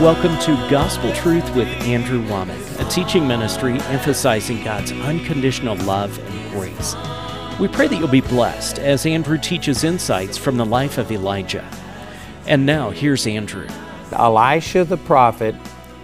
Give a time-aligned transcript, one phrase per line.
[0.00, 6.50] Welcome to Gospel Truth with Andrew Wommack, a teaching ministry emphasizing God's unconditional love and
[6.50, 6.94] grace.
[7.58, 11.66] We pray that you'll be blessed as Andrew teaches insights from the life of Elijah.
[12.46, 13.66] And now, here's Andrew.
[14.12, 15.54] Elisha the prophet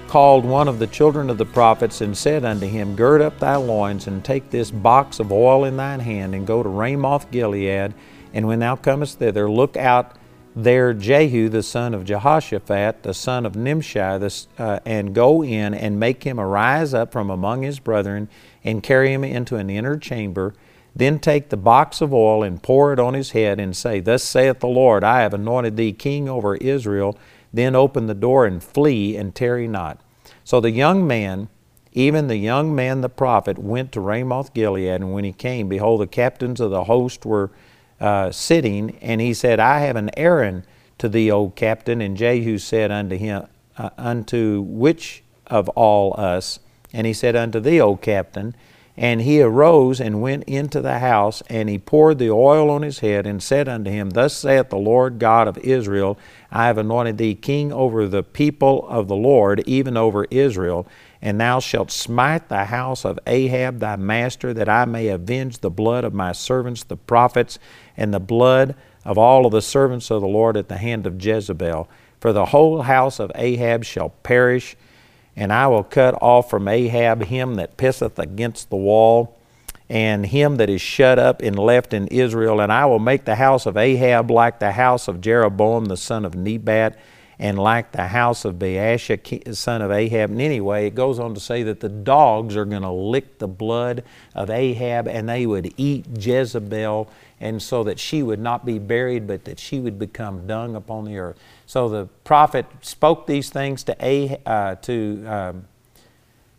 [0.09, 3.57] called one of the children of the prophets and said unto him, Gird up thy
[3.57, 7.93] loins and take this box of oil in thine hand and go to Ramoth Gilead.
[8.33, 10.17] And when thou comest thither, look out
[10.55, 15.99] there Jehu the son of Jehoshaphat, the son of Nimshi, uh, and go in and
[15.99, 18.29] make him arise up from among his brethren
[18.63, 20.55] and carry him into an inner chamber.
[20.95, 24.23] Then take the box of oil and pour it on his head and say, Thus
[24.23, 27.17] saith the Lord, I have anointed thee king over Israel.
[27.53, 30.01] Then open the door and flee and tarry not.
[30.45, 31.49] So the young man,
[31.93, 36.01] even the young man the prophet, went to Ramoth Gilead, and when he came, behold,
[36.01, 37.51] the captains of the host were
[38.03, 40.65] uh, sitting, and he said, I have an errand
[40.99, 42.01] to thee, O captain.
[42.01, 43.47] And Jehu said unto him,
[43.79, 46.59] uh, Unto which of all us?
[46.93, 48.57] And he said, Unto thee, O captain.
[48.97, 52.99] And he arose and went into the house, and he poured the oil on his
[52.99, 56.19] head, and said unto him, Thus saith the Lord God of Israel,
[56.51, 60.87] I have anointed thee king over the people of the Lord, even over Israel.
[61.23, 65.71] And thou shalt smite the house of Ahab thy master, that I may avenge the
[65.71, 67.61] blood of my servants the prophets,
[67.97, 68.75] and the blood
[69.05, 71.89] of all of the servants of the Lord at the hand of Jezebel.
[72.19, 74.77] For the whole house of Ahab shall perish,
[75.37, 79.39] and I will cut off from Ahab him that pisseth against the wall,
[79.89, 82.61] and him that is shut up and left in Israel.
[82.61, 86.25] And I will make the house of Ahab like the house of Jeroboam the son
[86.25, 86.99] of Nebat,
[87.43, 90.31] and like the house of Baasha, son of Ahab.
[90.31, 93.49] And anyway, it goes on to say that the dogs are going to lick the
[93.49, 98.79] blood of Ahab and they would eat Jezebel, and so that she would not be
[98.79, 101.37] buried, but that she would become dung upon the earth.
[101.67, 105.65] So the prophet spoke these things to, uh, to um,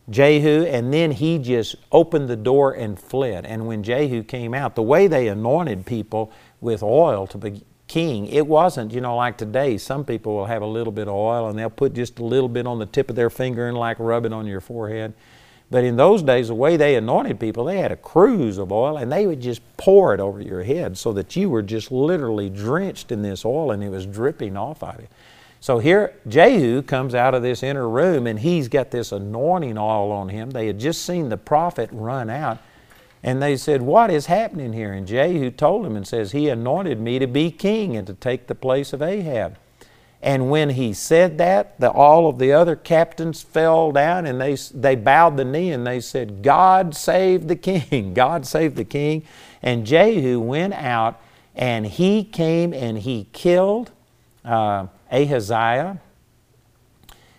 [0.10, 3.46] Jehu, and then he just opened the door and fled.
[3.46, 6.30] And when Jehu came out, the way they anointed people
[6.60, 8.26] with oil to be, king.
[8.26, 11.48] It wasn't, you know, like today, some people will have a little bit of oil
[11.48, 13.98] and they'll put just a little bit on the tip of their finger and like
[14.00, 15.14] rub it on your forehead.
[15.70, 18.98] But in those days, the way they anointed people, they had a cruse of oil
[18.98, 22.50] and they would just pour it over your head so that you were just literally
[22.50, 25.08] drenched in this oil and it was dripping off of you.
[25.60, 30.12] So here, Jehu comes out of this inner room and he's got this anointing oil
[30.12, 30.50] on him.
[30.50, 32.58] They had just seen the prophet run out
[33.24, 34.92] and they said, What is happening here?
[34.92, 38.48] And Jehu told him and says, He anointed me to be king and to take
[38.48, 39.58] the place of Ahab.
[40.22, 44.56] And when he said that, the, all of the other captains fell down and they,
[44.74, 49.24] they bowed the knee and they said, God save the king, God save the king.
[49.62, 51.22] And Jehu went out
[51.56, 53.92] and he came and he killed
[54.46, 56.00] uh, Ahaziah,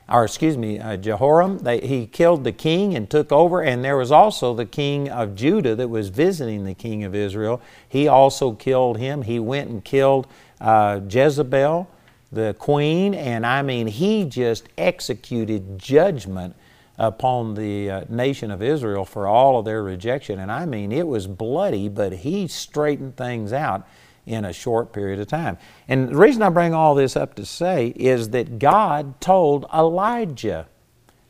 [0.09, 1.59] or excuse me, uh, Jehoram.
[1.59, 5.35] They, he killed the king and took over, and there was also the king of
[5.35, 7.61] Judah that was visiting the king of Israel.
[7.89, 9.23] He also killed him.
[9.23, 10.27] He went and killed
[10.61, 11.89] uh, Jezebel,
[12.31, 16.55] the queen, and I mean, he just executed judgment
[16.99, 20.39] upon the uh, nation of Israel for all of their rejection.
[20.39, 23.87] And I mean, it was bloody, but he straightened things out
[24.27, 25.59] in a short period of time.
[25.89, 30.67] And the reason I bring all this up to say is that God told Elijah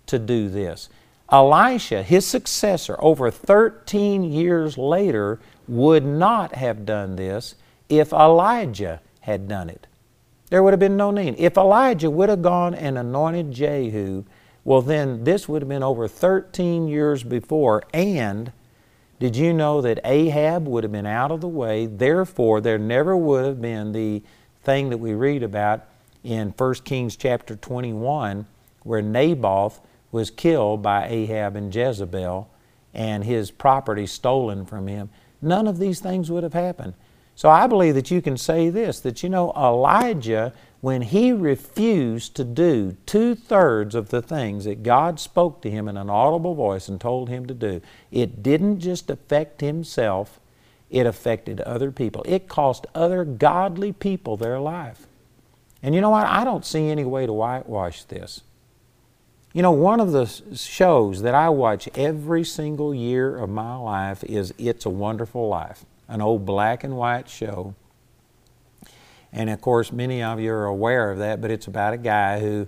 [0.07, 0.89] to do this.
[1.33, 7.55] Elisha, his successor, over 13 years later, would not have done this
[7.89, 9.87] if Elijah had done it.
[10.51, 11.37] There would have been no need.
[11.39, 14.25] If Elijah would have gone and anointed Jehu,
[14.63, 18.53] well, then this would have been over 13 years before, and
[19.19, 21.87] did you know that Ahab would have been out of the way?
[21.87, 24.23] Therefore, there never would have been the
[24.63, 25.85] thing that we read about
[26.23, 28.47] in 1 Kings chapter 21,
[28.83, 29.81] where Naboth
[30.11, 32.49] was killed by Ahab and Jezebel
[32.93, 35.11] and his property stolen from him.
[35.43, 36.95] None of these things would have happened.
[37.35, 40.53] So I believe that you can say this that you know, Elijah
[40.85, 45.89] when he refused to do two thirds of the things that God spoke to him
[45.89, 47.81] in an audible voice and told him to do,
[48.13, 50.39] it didn't just affect himself,
[50.91, 52.23] it affected other people.
[52.27, 55.07] It cost other godly people their life.
[55.83, 56.27] And you know what?
[56.27, 58.43] I don't see any way to whitewash this.
[59.55, 64.23] You know, one of the shows that I watch every single year of my life
[64.23, 67.75] is It's a Wonderful Life, an old black and white show
[69.35, 72.41] and of course, many of you are aware of that, but it's about a guy
[72.41, 72.67] who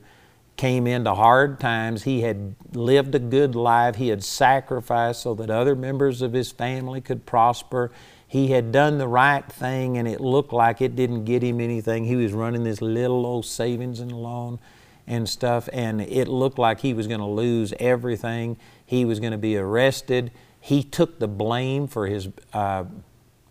[0.56, 2.02] came into hard times.
[2.02, 3.96] He had lived a good life.
[3.96, 7.90] He had sacrificed so that other members of his family could prosper.
[8.26, 12.04] He had done the right thing, and it looked like it didn't get him anything.
[12.04, 14.58] He was running this little old savings and loan.
[15.06, 18.56] and stuff, and it looked like he was going to lose everything.
[18.84, 20.32] He was going to be arrested.
[20.60, 22.84] He took the blame for his, uh,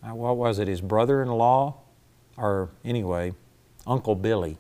[0.02, 1.78] what was it, his brother in law?
[2.38, 3.34] Or anyway,
[3.88, 4.58] Uncle Billy.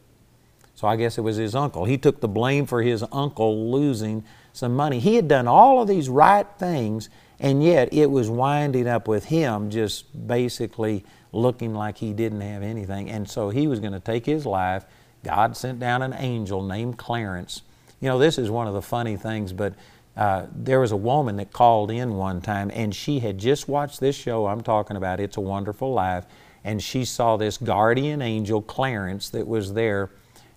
[0.75, 1.86] So I guess it was his uncle.
[1.86, 4.24] He took the blame for his uncle losing
[4.54, 5.00] some money.
[5.00, 9.25] He had done all of these right things, and yet it was winding up with
[9.25, 13.10] him just basically looking like he didn't have anything.
[13.10, 14.86] And so he was going to take his life.
[15.24, 17.62] God sent down an angel named Clarence.
[18.00, 19.74] You know, this is one of the funny things, but
[20.16, 24.00] uh, there was a woman that called in one time, and she had just watched
[24.00, 26.25] this show I'm talking about, It's a Wonderful Life,
[26.66, 30.12] and she saw this guardian angel, Clarence, that was there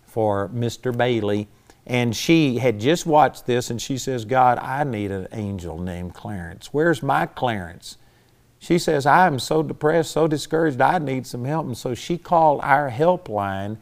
[0.04, 0.96] for Mr.
[0.96, 1.46] Bailey
[1.88, 6.12] and she had just watched this and she says, God, I need an angel named
[6.12, 6.68] Clarence.
[6.70, 7.96] Where's my Clarence?
[8.58, 11.66] She says, I am so depressed, so discouraged, I need some help.
[11.66, 13.78] And so she called our helpline,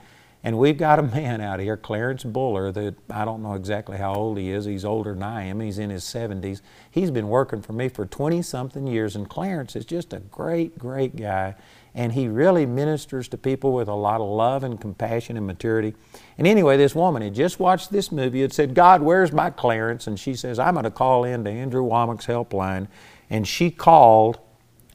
[0.46, 4.14] and we've got a man out here, Clarence Buller, that I don't know exactly how
[4.14, 4.64] old he is.
[4.64, 5.58] He's older than I am.
[5.58, 6.60] He's in his 70s.
[6.88, 10.78] He's been working for me for 20 something years, and Clarence is just a great,
[10.78, 11.56] great guy
[11.96, 15.94] and he really ministers to people with a lot of love and compassion and maturity.
[16.37, 20.06] And anyway, this woman had just watched this movie, had said, God, where's my Clarence?
[20.06, 22.88] And she says, I'm going to call in to Andrew Wommack's helpline.
[23.31, 24.38] And she called,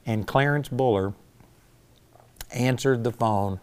[0.06, 1.12] and Clarence Buller
[2.52, 3.58] answered the phone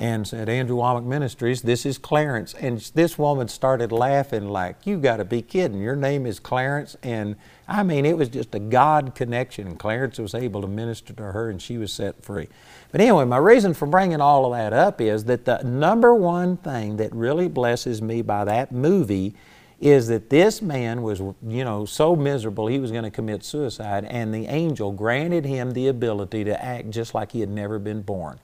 [0.00, 2.54] and said, Andrew Wommack Ministries, this is Clarence.
[2.54, 5.78] And this woman started laughing like, you got to be kidding.
[5.78, 6.96] Your name is Clarence.
[7.02, 7.36] And
[7.68, 9.66] I mean, it was just a God connection.
[9.66, 12.48] And Clarence was able to minister to her and she was set free.
[12.90, 16.56] But anyway, my reason for bringing all of that up is that the number one
[16.56, 19.34] thing that really blesses me by that movie
[19.80, 24.04] is that this man was, you know, so miserable he was going to commit suicide,
[24.04, 28.02] and the angel granted him the ability to act just like he had never been
[28.02, 28.38] born.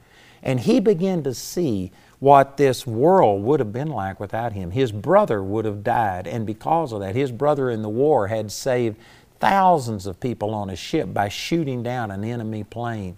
[0.46, 1.90] And he began to see
[2.20, 4.70] what this world would have been like without him.
[4.70, 8.52] His brother would have died, and because of that, his brother in the war had
[8.52, 8.96] saved
[9.40, 13.16] thousands of people on a ship by shooting down an enemy plane.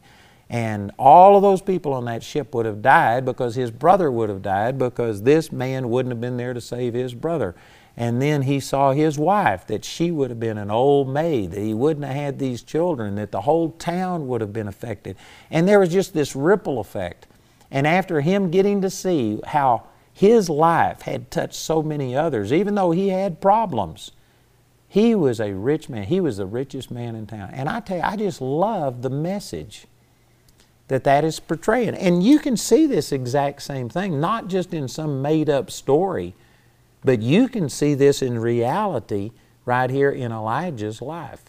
[0.48, 4.30] And all of those people on that ship would have died because his brother would
[4.30, 7.54] have died because this man wouldn't have been there to save his brother.
[8.00, 11.60] And then he saw his wife, that she would have been an old maid, that
[11.60, 15.16] he wouldn't have had these children, that the whole town would have been affected.
[15.50, 17.26] And there was just this ripple effect.
[17.72, 19.82] And after him getting to see how
[20.14, 24.12] his life had touched so many others, even though he had problems,
[24.86, 26.04] he was a rich man.
[26.04, 27.50] He was the richest man in town.
[27.52, 29.88] And I tell you, I just love the message
[30.86, 31.96] that that is portraying.
[31.96, 36.36] And you can see this exact same thing, not just in some made up story
[37.04, 39.32] but you can see this in reality
[39.64, 41.44] right here in Elijah's life.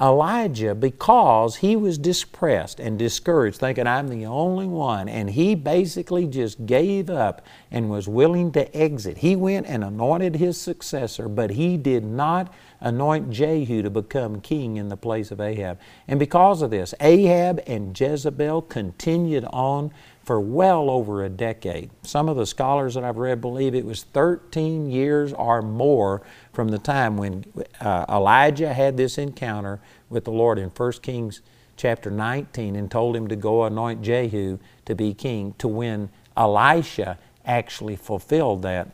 [0.00, 6.26] Elijah, because he was depressed and discouraged, thinking, I'm the only one, and he basically
[6.26, 9.18] just gave up and was willing to exit.
[9.18, 14.78] He went and anointed his successor, but he did not anoint Jehu to become king
[14.78, 15.78] in the place of Ahab.
[16.08, 19.92] And because of this, Ahab and Jezebel continued on
[20.30, 21.90] for well over a decade.
[22.04, 26.22] Some of the scholars that I've read believe it was 13 years or more
[26.52, 27.44] from the time when
[27.80, 31.40] uh, Elijah had this encounter with the Lord in 1 Kings
[31.76, 37.18] chapter 19 and told him to go anoint Jehu to be king to when Elisha
[37.44, 38.88] actually fulfilled that.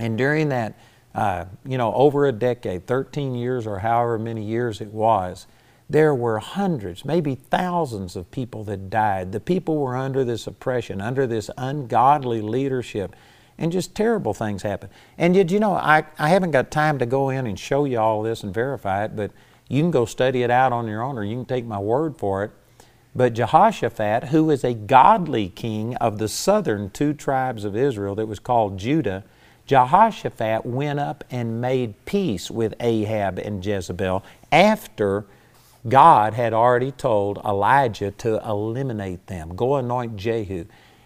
[0.00, 0.74] And during that,
[1.14, 5.46] uh, you know, over a decade, 13 years or however many years it was,
[5.88, 9.32] there were hundreds, maybe thousands of people that died.
[9.32, 13.14] The people were under this oppression, under this ungodly leadership,
[13.56, 14.92] and just terrible things happened.
[15.16, 17.98] And yet, you know, I, I haven't got time to go in and show you
[17.98, 19.30] all this and verify it, but
[19.68, 22.16] you can go study it out on your own or you can take my word
[22.16, 22.50] for it.
[23.14, 28.26] But Jehoshaphat, who was a godly king of the southern two tribes of Israel that
[28.26, 29.24] was called Judah,
[29.66, 35.24] Jehoshaphat went up and made peace with Ahab and Jezebel after
[35.88, 40.64] God had already told Elijah to eliminate them, go anoint Jehu.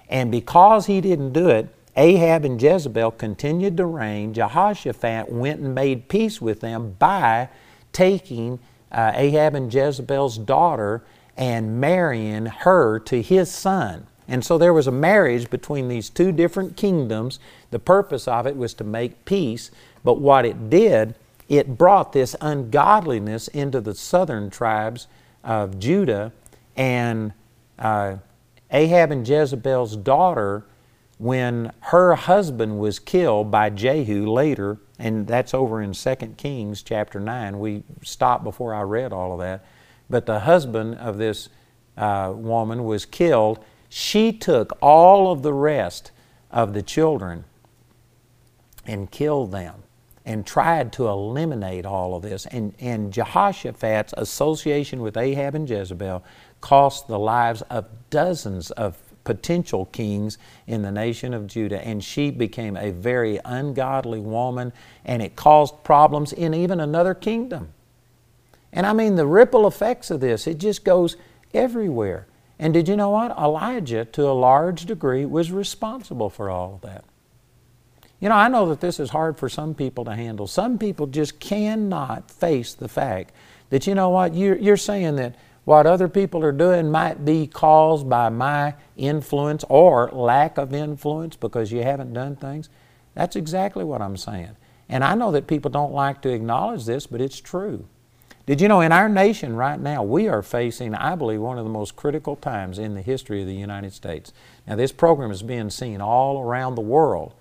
[0.09, 4.33] And because he didn't do it, Ahab and Jezebel continued to reign.
[4.33, 7.49] Jehoshaphat went and made peace with them by
[7.93, 8.59] taking
[8.91, 11.03] uh, Ahab and Jezebel's daughter
[11.37, 14.07] and marrying her to his son.
[14.29, 17.41] And so there was a marriage between these two different kingdoms.
[17.71, 19.71] The purpose of it was to make peace,
[20.05, 21.17] but what it did
[21.51, 25.09] it brought this ungodliness into the southern tribes
[25.43, 26.33] of Judah.
[26.77, 27.33] And
[27.77, 28.19] uh,
[28.71, 30.65] Ahab and Jezebel's daughter,
[31.19, 37.19] when her husband was killed by Jehu later, and that's over in 2 Kings chapter
[37.19, 37.59] 9.
[37.59, 39.67] We stopped before I read all of that.
[40.09, 41.49] But the husband of this
[41.97, 43.59] uh, woman was killed.
[43.89, 46.13] She took all of the rest
[46.53, 47.45] of the children
[48.87, 49.83] and killed them
[50.25, 52.47] and tried to eliminate all of this.
[52.47, 56.23] And, and Jehoshaphat's association with Ahab and Jezebel
[56.61, 62.31] cost the lives of dozens of potential kings in the nation of Judah, and she
[62.31, 64.73] became a very ungodly woman,
[65.05, 67.73] and it caused problems in even another kingdom.
[68.73, 71.17] And I mean, the ripple effects of this, it just goes
[71.53, 72.27] everywhere.
[72.59, 73.37] And did you know what?
[73.39, 77.05] Elijah, to a large degree, was responsible for all of that.
[78.21, 80.47] You know, I know that this is hard for some people to handle.
[80.47, 83.33] Some people just cannot face the fact
[83.71, 87.47] that, you know what, you're, you're saying that what other people are doing might be
[87.47, 92.69] caused by my influence or lack of influence because you haven't done things.
[93.15, 94.57] That's exactly what I'm saying.
[94.89, 97.87] And I know that people don't like to acknowledge this, but it's true.
[98.47, 101.65] Did you know in our nation right now, we are facing, I believe, one of
[101.65, 104.33] the most critical times in the history of the United States.
[104.67, 107.35] Now, this program is being seen all around the world.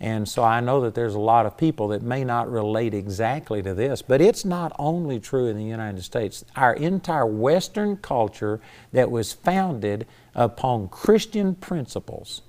[0.00, 3.62] And so I know that there's a lot of people that may not relate exactly
[3.62, 6.44] to this, but it's not only true in the United States.
[6.56, 8.60] Our entire Western culture
[8.92, 12.42] that was founded upon Christian principles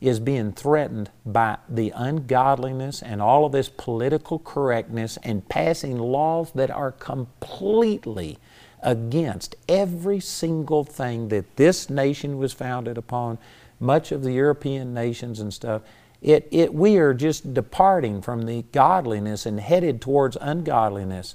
[0.00, 6.52] is being threatened by the ungodliness and all of this political correctness and passing laws
[6.52, 8.38] that are completely
[8.82, 13.38] against every single thing that this nation was founded upon,
[13.80, 15.82] much of the European nations and stuff.
[16.22, 21.34] It, it, we are just departing from the godliness and headed towards ungodliness.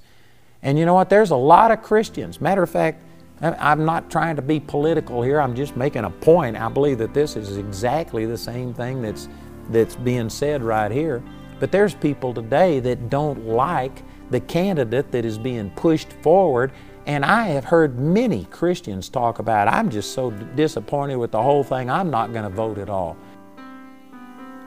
[0.61, 1.09] And you know what?
[1.09, 2.41] There's a lot of Christians.
[2.41, 3.03] Matter of fact,
[3.41, 5.41] I'm not trying to be political here.
[5.41, 6.57] I'm just making a point.
[6.57, 9.29] I believe that this is exactly the same thing that's,
[9.69, 11.23] that's being said right here.
[11.59, 16.71] But there's people today that don't like the candidate that is being pushed forward.
[17.07, 21.63] And I have heard many Christians talk about, I'm just so disappointed with the whole
[21.63, 23.17] thing, I'm not going to vote at all.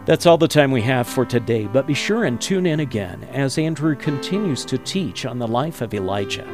[0.06, 3.24] That's all the time we have for today, but be sure and tune in again
[3.32, 6.46] as Andrew continues to teach on the life of Elijah.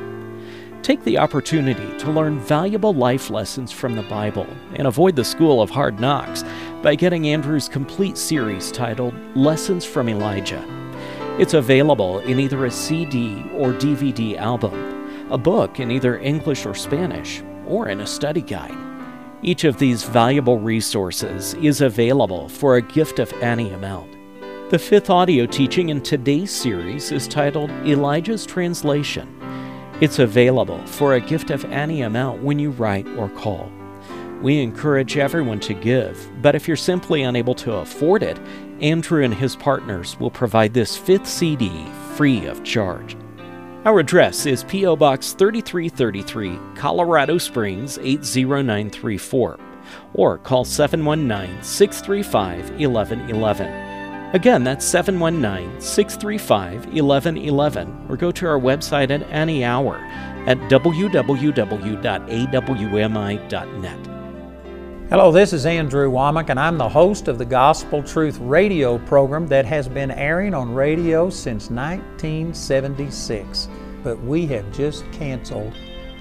[0.83, 5.61] Take the opportunity to learn valuable life lessons from the Bible and avoid the school
[5.61, 6.45] of hard knocks
[6.80, 10.64] by getting Andrew's complete series titled Lessons from Elijah.
[11.40, 16.75] It's available in either a CD or DVD album, a book in either English or
[16.75, 18.90] Spanish, or in a study guide.
[19.43, 24.15] Each of these valuable resources is available for a gift of any amount.
[24.71, 29.35] The fifth audio teaching in today's series is titled Elijah's Translation.
[30.03, 33.73] It's available for a gift of any amount when you write or call.
[34.43, 38.39] We encourage everyone to give, but if you're simply unable to afford it,
[38.83, 43.17] Andrew and his partners will provide this fifth CD free of charge.
[43.87, 44.95] Our address is P.O.
[44.97, 49.59] Box 3333, Colorado Springs 80934,
[50.13, 54.35] or call 719 635 1111.
[54.35, 59.97] Again, that's 719 635 1111, or go to our website at any hour
[60.47, 61.01] at www.awmi.net.
[65.11, 69.49] Hello, this is Andrew Wommack, and I'm the host of the Gospel Truth radio program
[69.49, 73.69] that has been airing on radio since 1976.
[74.05, 75.75] But we have just canceled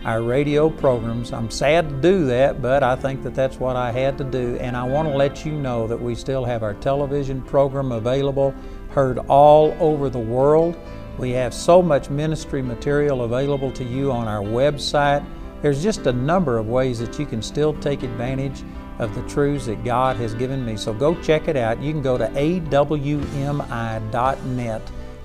[0.05, 1.33] our radio programs.
[1.33, 4.55] I'm sad to do that, but I think that that's what I had to do.
[4.55, 8.55] And I want to let you know that we still have our television program available,
[8.89, 10.75] heard all over the world.
[11.19, 15.23] We have so much ministry material available to you on our website.
[15.61, 18.63] There's just a number of ways that you can still take advantage
[18.99, 20.77] of the truths that God has given me.
[20.77, 21.81] So go check it out.
[21.81, 22.91] You can go to awmi.net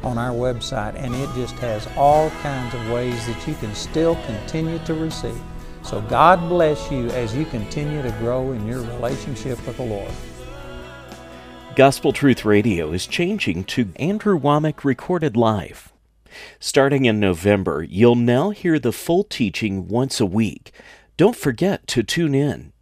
[0.02, 4.14] on our website, and it just has all kinds of ways that you can still
[4.26, 5.40] continue to receive.
[5.83, 10.11] So God bless you as you continue to grow in your relationship with the Lord.
[11.75, 15.93] Gospel Truth Radio is changing to Andrew Wommack recorded live.
[16.61, 20.73] Starting in November, you'll now hear the full teaching once a week.
[21.16, 22.73] Don't forget to tune in